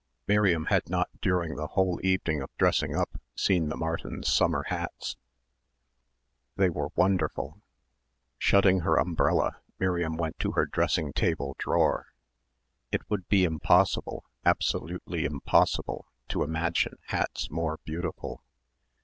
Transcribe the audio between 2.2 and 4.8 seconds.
of dressing up seen the Martins' summer